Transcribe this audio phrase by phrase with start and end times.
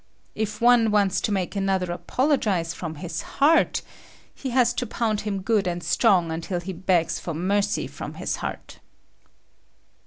[0.33, 3.83] If one wants to make another apologize from his heart,
[4.33, 8.37] he has to pound him good and strong until he begs for mercy from his
[8.37, 8.79] heart.